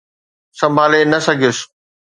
سنڀالي 0.59 1.01
نه 1.13 1.19
سگهيس 1.25 1.57